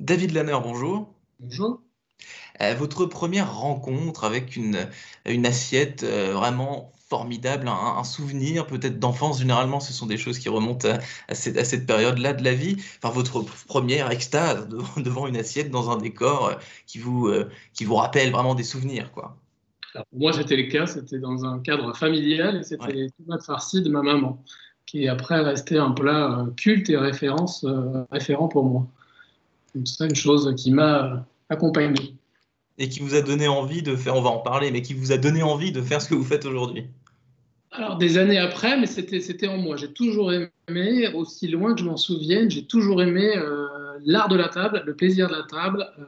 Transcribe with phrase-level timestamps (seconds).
[0.00, 1.14] David Lanner, bonjour.
[1.38, 1.80] Bonjour.
[2.60, 4.88] Euh, votre première rencontre avec une,
[5.26, 10.38] une assiette euh, vraiment formidable, un, un souvenir peut-être d'enfance, généralement ce sont des choses
[10.38, 14.68] qui remontent à, à cette, à cette période-là de la vie, enfin votre première extase
[14.68, 16.54] devant, devant une assiette dans un décor euh,
[16.86, 17.30] qui, vous,
[17.74, 19.12] qui vous rappelle vraiment des souvenirs.
[19.12, 19.36] Quoi.
[19.94, 22.92] Alors, pour moi, c'était le cas, c'était dans un cadre familial et c'était Ouais.
[22.92, 24.42] les tomates farcies de ma maman,
[24.86, 27.66] qui est après resté un plat culte et référence,
[28.10, 28.86] référent pour moi.
[29.74, 32.14] Donc, C'est une chose qui m'a accompagné.
[32.78, 35.12] Et qui vous a donné envie de faire, on va en parler, mais qui vous
[35.12, 36.86] a donné envie de faire ce que vous faites aujourd'hui.
[37.72, 39.76] Alors, des années après, mais c'était c'était en moi.
[39.76, 43.68] J'ai toujours aimé, aussi loin que je m'en souvienne, j'ai toujours aimé euh,
[44.04, 45.86] l'art de la table, le plaisir de la table.
[45.98, 46.04] euh,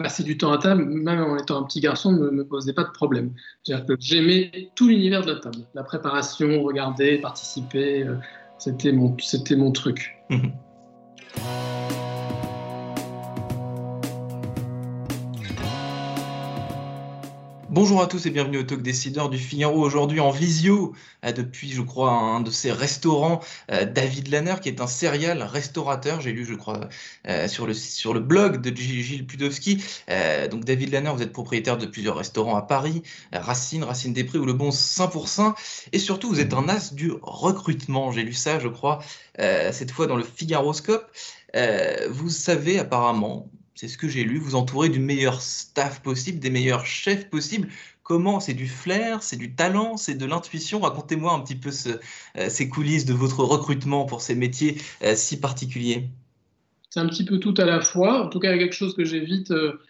[0.00, 2.84] passer du temps à table, même en étant un petit garçon, ne me posait pas
[2.84, 3.32] de problème.
[3.62, 5.58] C'est-à-dire que J'aimais tout l'univers de la table.
[5.74, 8.14] La préparation, regarder, participer, euh,
[8.58, 10.16] c'était mon, c'était mon truc.
[17.72, 19.80] Bonjour à tous et bienvenue au Talk Décideur du Figaro.
[19.80, 23.40] Aujourd'hui en visio, depuis je crois un de ces restaurants,
[23.70, 26.20] euh, David Lanner qui est un serial restaurateur.
[26.20, 26.88] J'ai lu je crois
[27.28, 29.84] euh, sur, le, blog de Gilles Pudowski.
[30.10, 34.24] Euh, donc David Lanner, vous êtes propriétaire de plusieurs restaurants à Paris, Racine, Racine des
[34.24, 35.54] Prés ou Le Bon Saint pour Saint.
[35.92, 38.10] Et surtout vous êtes un as du recrutement.
[38.10, 38.98] J'ai lu ça je crois
[39.38, 41.08] cette fois dans le Figaroscope.
[41.56, 46.38] Euh, vous savez apparemment, c'est ce que j'ai lu, vous entourez du meilleur staff possible,
[46.38, 47.70] des meilleurs chefs possibles.
[48.02, 48.38] Comment?
[48.38, 50.80] C'est du flair, c'est du talent, c'est de l'intuition.
[50.80, 55.40] Racontez-moi un petit peu euh, ces coulisses de votre recrutement pour ces métiers euh, si
[55.40, 56.10] particuliers.
[56.90, 58.26] C'est un petit peu tout à la fois.
[58.26, 59.80] En tout cas, quelque chose que j'ai vite euh,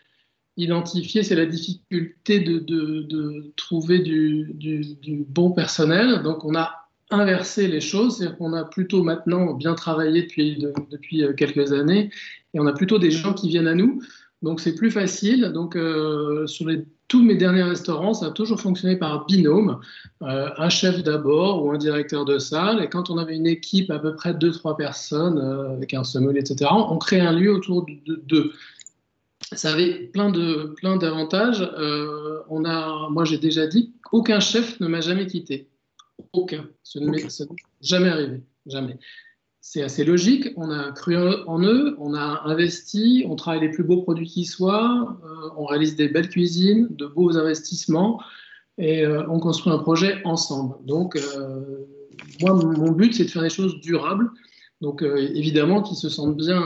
[0.56, 6.22] identifié, c'est la difficulté de, trouver du, du- du bon personnel.
[6.22, 6.79] Donc, on a
[7.10, 11.72] inversé les choses, c'est-à-dire qu'on a plutôt maintenant bien travaillé depuis, de- depuis euh, quelques
[11.72, 12.10] années,
[12.54, 14.02] et on a plutôt des gens qui viennent à nous.
[14.42, 15.50] Donc, c'est plus facile.
[15.52, 16.66] Donc, euh, sur
[17.08, 19.80] tous mes derniers restaurants, ça a toujours fonctionné par binôme.
[20.22, 22.82] Euh, un chef d'abord ou un directeur de salle.
[22.82, 25.38] Et quand on avait une équipe à peu près 2-3 personnes,
[25.76, 28.52] avec un sommelier, etc., on crée un lieu autour de de- d'eux.
[29.52, 31.68] Ça avait plein de plein d'avantages.
[32.48, 35.66] On a, moi, j'ai déjà dit qu'aucun chef ne m'a jamais quitté.
[36.32, 36.68] Aucun.
[36.82, 37.28] Ce ne m'est Aucun.
[37.28, 37.48] ce n'est
[37.80, 38.42] jamais arrivé.
[38.66, 38.98] Jamais.
[39.60, 40.48] C'est assez logique.
[40.56, 44.46] On a cru en eux, on a investi, on travaille les plus beaux produits qui
[44.46, 48.20] soient, euh, on réalise des belles cuisines, de beaux investissements
[48.78, 50.76] et euh, on construit un projet ensemble.
[50.86, 51.86] Donc, euh,
[52.40, 54.30] moi, mon but, c'est de faire des choses durables.
[54.80, 56.62] Donc, évidemment, qu'ils se sentent bien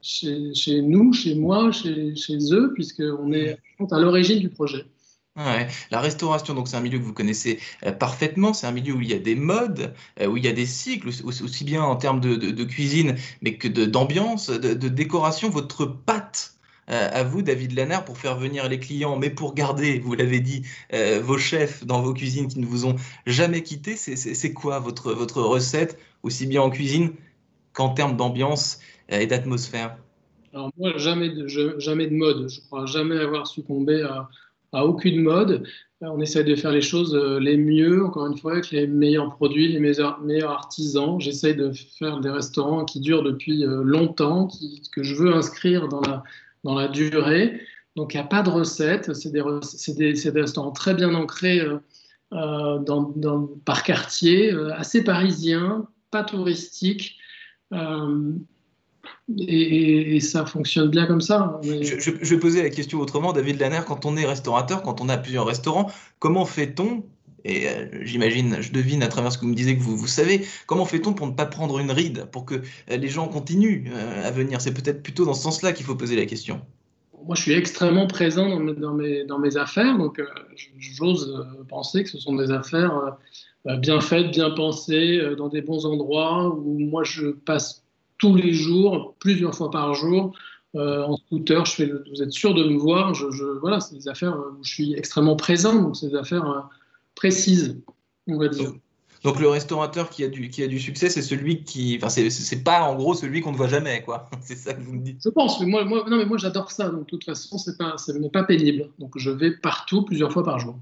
[0.00, 3.58] chez, chez nous, chez moi, chez, chez eux, puisqu'on est
[3.90, 4.86] à l'origine du projet.
[5.36, 8.52] La restauration, donc c'est un milieu que vous connaissez euh, parfaitement.
[8.52, 10.66] C'est un milieu où il y a des modes, euh, où il y a des
[10.66, 15.48] cycles, aussi, bien en termes de, cuisine, mais que d'ambiance, de, décoration.
[15.48, 16.54] Votre patte
[16.90, 20.40] euh, à vous, David Lanner, pour faire venir les clients, mais pour garder, vous l'avez
[20.40, 24.80] dit, euh, vos chefs dans vos cuisines qui ne vous ont jamais quitté, c'est- quoi
[24.80, 27.14] votre, votre recette, aussi bien en cuisine
[27.72, 29.96] qu'en termes d'ambiance et d'atmosphère?
[30.52, 32.50] Alors moi, jamais de, jamais de mode.
[32.50, 34.28] Je crois jamais avoir succombé à,
[34.72, 35.64] à aucune mode.
[36.00, 39.36] On essaie de faire les choses euh, les mieux, encore une fois, avec les meilleurs
[39.36, 40.18] produits, les meilleurs,
[40.50, 41.20] artisans.
[41.20, 44.48] J'essaie de faire des restaurants qui durent depuis euh, longtemps,
[44.90, 46.24] que je veux inscrire dans la,
[46.64, 47.60] dans la durée.
[47.94, 49.14] Donc il n'y a pas de recette.
[49.14, 49.42] C'est des,
[49.94, 57.16] des, des restaurants très bien ancrés euh, dans, dans- par quartier, assez parisiens, pas touristiques.
[59.38, 61.60] Et, ça fonctionne bien comme ça.
[61.64, 64.82] Mais- Je, je- je vais poser la question autrement, David Lanner, quand on est restaurateur,
[64.82, 67.04] quand on a plusieurs restaurants, comment fait-on,
[67.44, 70.06] et euh, j'imagine, je devine à travers ce que vous me disiez que vous, vous
[70.06, 73.90] savez, comment fait-on pour ne pas prendre une ride, pour que euh, les gens continuent
[73.92, 74.60] euh, à venir?
[74.60, 76.60] C'est peut-être plutôt dans ce sens-là qu'il faut poser la question.
[77.24, 80.20] Moi, je suis extrêmement présent dans mes, dans mes, dans mes affaires, donc
[80.78, 83.16] j'ose penser que ce sont des affaires
[83.78, 87.81] bien faites, bien pensées, dans des bons endroits, où moi je passe
[88.22, 90.32] tous les jours, plusieurs fois par jour,
[90.76, 91.66] euh, en scooter.
[91.66, 94.62] Je fais vous êtes sûr de me voir je, je- Voilà, c'est des affaires où
[94.62, 96.60] je suis extrêmement présent, donc c'est des affaires euh,
[97.16, 97.76] précises,
[98.28, 98.70] on va dire.
[99.24, 102.62] Donc le restaurateur qui a du, qui a du succès, c'est celui qui, enfin c'est
[102.64, 104.30] pas en gros celui qu'on ne voit jamais, quoi.
[104.40, 105.18] c'est ça que vous me dites.
[105.24, 105.60] Je pense.
[105.60, 106.88] Mais moi, moi, non, mais moi j'adore ça.
[106.90, 108.88] Donc de toute façon, c'est pas, ce n'est pas pénible.
[109.00, 110.76] Donc je vais partout plusieurs fois par jour.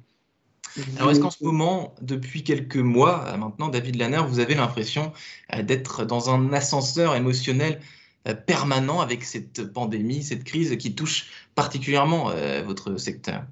[0.98, 5.12] Alors est-ce qu'en ce moment, depuis quelques mois euh, maintenant, David Lanner, vous avez l'impression
[5.54, 7.80] euh, d'être dans un ascenseur émotionnel
[8.28, 12.30] euh, permanent avec cette pandémie, cette crise qui touche particulièrement
[12.64, 13.44] votre secteur?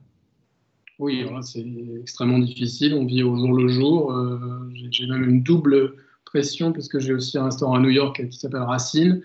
[0.99, 1.65] Oui, c'est
[2.01, 2.95] extrêmement difficile.
[2.95, 4.15] On vit au jour le jour.
[4.91, 5.95] J'ai même une double
[6.25, 9.23] pression parce que j'ai aussi un restaurant à New York qui s'appelle Racine,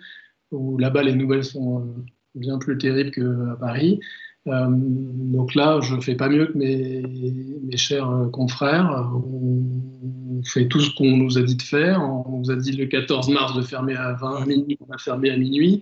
[0.51, 1.95] où là-bas les nouvelles sont
[2.35, 3.99] bien plus terribles qu'à Paris.
[4.47, 7.01] Euh, donc là, je ne fais pas mieux que mes,
[7.63, 9.11] mes chers euh, confrères.
[9.15, 9.63] On,
[10.45, 12.01] fait tout ce qu'on nous a dit de faire.
[12.01, 15.29] On nous a dit le 14 mars de fermer à 20 minuit, on a fermé
[15.29, 15.81] à minuit,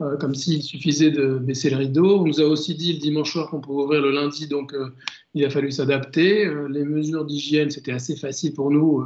[0.00, 2.22] euh, comme s'il suffisait de baisser le rideau.
[2.22, 4.74] On nous a aussi dit le dimanche soir qu'on pouvait ouvrir le lundi, donc
[5.34, 6.50] il a fallu s'adapter.
[6.70, 9.04] les mesures d'hygiène, c'était assez facile pour nous.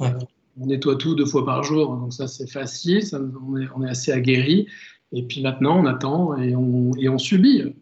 [0.00, 3.84] on nettoie tout deux fois par jour, donc ça c'est facile, ça, on, est, on,
[3.84, 4.66] est, assez aguerri.
[5.12, 7.74] Et puis maintenant, on attend et on, et on subit.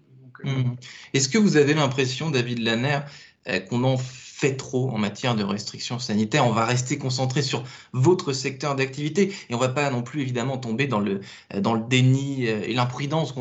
[0.45, 0.73] Mmh.
[1.15, 3.01] Est-ce que vous avez l'impression, David Lanner,
[3.49, 6.47] euh, qu'on en fait trop en matière de restrictions sanitaires?
[6.47, 10.59] On va rester concentré sur votre secteur d'activité et on va pas non plus évidemment
[10.59, 11.21] tomber dans le,
[11.55, 13.35] euh, dans le déni euh, et l'imprudence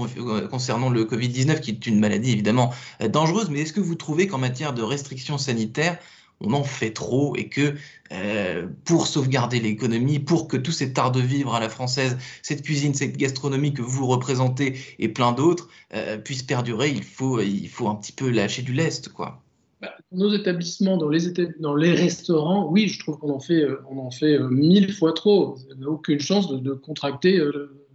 [0.50, 2.74] concernant le Covid-19 qui est une maladie évidemment
[3.10, 3.50] dangereuse.
[3.50, 5.98] Mais est-ce que vous trouvez qu'en matière de restrictions sanitaires,
[6.42, 7.76] on en fait trop et que
[8.12, 12.64] euh, pour sauvegarder l'économie, pour que tout cet art de vivre à la française, cette
[12.64, 17.68] cuisine, cette gastronomie que vous représentez et plein d'autres euh, puissent perdurer, il faut, il
[17.68, 19.42] faut un petit peu lâcher du lest, quoi.
[19.82, 24.12] Bah, nos établissements, dans les, restaurants, oui, je trouve qu'on en fait, euh, on en
[24.12, 25.58] fait mille fois trop.
[25.72, 27.86] On n'a aucune chance de, contracter le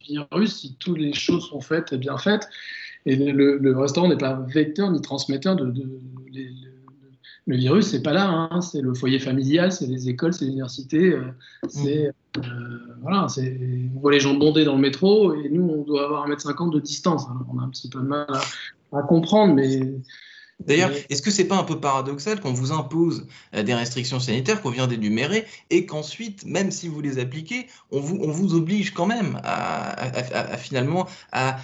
[0.00, 2.48] virus si toutes les choses sont faites et bien faites.
[3.06, 5.72] Et le, restaurant n'est pas vecteur ni transmetteur de
[7.48, 8.28] le virus, c'est pas là.
[8.28, 8.60] Hein.
[8.60, 10.98] C'est le foyer familial, c'est les écoles, c'est l'université.
[10.98, 11.22] Euh,
[11.66, 12.40] c'est mmh.
[12.40, 13.58] euh, voilà, c'est
[13.96, 16.78] on voit les gens bondés dans le métro et nous, on doit avoir 1m50 de
[16.78, 17.24] distance.
[17.50, 18.26] on a un petit peu de mal
[18.92, 19.80] à, comprendre, mais
[20.60, 24.60] D'ailleurs, est-ce que c'est pas un peu paradoxal qu'on vous impose euh, des restrictions sanitaires
[24.60, 28.92] qu'on vient d'énumérer et qu'ensuite, même si vous les appliquez, on vous, on vous oblige
[28.92, 31.58] quand même à, finalement à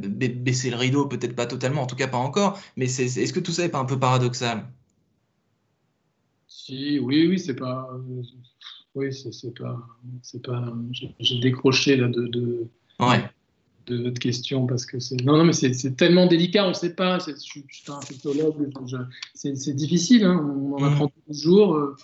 [0.00, 3.52] baisser le rideau, peut-être pas totalement, en tout cas pas encore, mais est-ce que tout
[3.52, 4.64] ça n'est pas un peu paradoxal?
[6.68, 7.88] Si, oui, oui, c'est pas.
[8.94, 9.78] oui, c'est pas.
[10.22, 10.72] C'est pas.
[11.18, 12.26] J'ai décroché là de.
[12.26, 12.66] de
[13.86, 16.94] de votre question parce que c'est non non mais c'est tellement délicat on ne sait
[16.94, 18.70] pas je, suis un infectologue
[19.34, 21.96] c'est difficile hein, on en apprend tous les jours euh,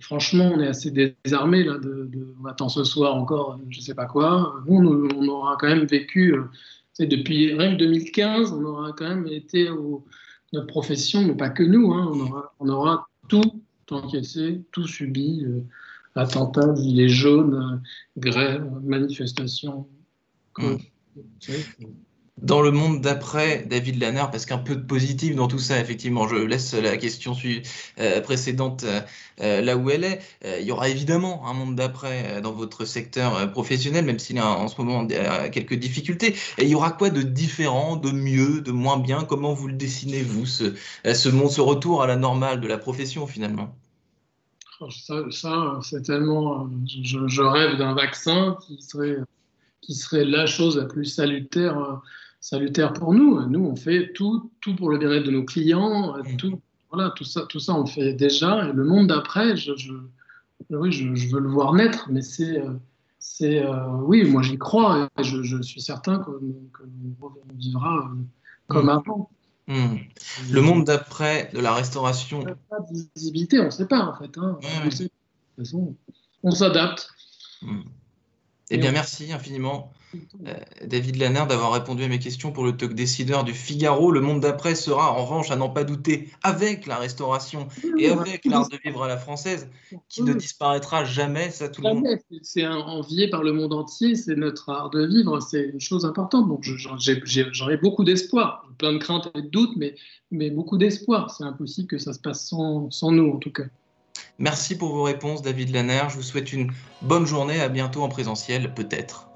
[0.00, 2.08] franchement on est assez désarmé là de,
[2.42, 5.84] on attend ce soir encore je ne sais pas quoi nous on, aura quand même
[5.84, 6.44] vécu euh,
[7.00, 10.06] depuis que 2015 on aura quand même été au,
[10.54, 13.60] notre profession mais pas que nous hein, on aura on aura tout
[13.92, 15.64] encaissé, tout subi, euh,
[16.14, 17.82] attentats, gilets jaunes,
[18.16, 19.88] grèves, manifestations.
[20.58, 20.76] Hmm.
[22.38, 26.26] Dans le monde d'après, David Lanner, parce qu'un peu de positif dans tout ça, effectivement,
[26.26, 27.36] je laisse la question
[28.00, 28.84] euh, précédente
[29.40, 30.20] euh, là où elle est.
[30.60, 34.48] il y aura évidemment un monde d'après dans votre secteur professionnel, même s'il y a
[34.48, 35.06] en ce moment
[35.52, 36.34] quelques difficultés.
[36.58, 39.24] Et il y aura quoi de différent, de mieux, de moins bien?
[39.24, 40.74] Comment vous le dessinez, vous, ce,
[41.04, 43.76] ce, monde, ce retour à la normale de la profession, finalement?
[44.90, 46.68] Ça, c'est tellement.
[46.86, 49.18] Je, rêve d'un vaccin qui serait,
[49.80, 52.00] qui serait la chose la plus salutaire,
[52.40, 53.40] salutaire pour nous.
[53.46, 56.16] Nous, on fait tout, tout pour le bien-être de nos clients.
[56.18, 56.36] Mm.
[56.36, 58.68] Tout, voilà, tout ça, tout ça, on fait déjà.
[58.68, 59.92] Et le monde d'après, je, je,
[60.70, 62.62] oui, je, veux le voir naître, mais c'est.
[63.18, 66.38] c'est euh, oui, moi j'y crois et je, suis certain qu'on
[67.54, 68.10] vivra
[68.68, 68.90] comme mm.
[68.90, 69.30] avant.
[69.68, 69.96] Hmm.
[70.50, 72.44] Le monde d'après de la restauration.
[72.68, 74.36] Pas de visibilité, on ne sait pas en fait.
[74.36, 74.58] Hein.
[76.42, 77.08] On, s'adapte.
[77.62, 77.82] Hmm.
[78.70, 79.92] Eh bien, merci infiniment,
[80.84, 84.10] David Lanner, d'avoir répondu à mes questions pour le talk décideur du Figaro.
[84.10, 88.44] Le monde d'après sera, en revanche, à n'en pas douter, avec la restauration et avec
[88.44, 89.68] l'art de vivre à la française,
[90.08, 92.06] qui ne disparaîtra jamais, ça tout le monde.
[92.42, 96.48] C'est envié par le monde entier, c'est notre art de vivre, c'est une chose importante.
[96.48, 99.94] Donc, j'en ai beaucoup d'espoir, plein de craintes et de doutes, mais,
[100.30, 101.30] mais beaucoup d'espoir.
[101.30, 103.64] C'est impossible que ça se passe sans, sans nous, en tout cas.
[104.38, 106.02] Merci pour vos réponses, David Lanner.
[106.08, 107.60] Je vous souhaite une bonne journée.
[107.60, 109.28] À bientôt en présentiel, peut-être.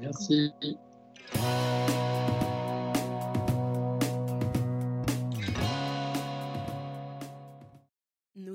[0.00, 0.52] Merci.